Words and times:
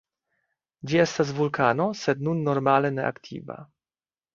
Ĝi 0.93 1.01
estas 1.03 1.35
vulkano, 1.41 1.89
sed 2.03 2.27
nun 2.31 2.45
normale 2.51 2.95
ne 2.99 3.09
aktiva. 3.15 3.65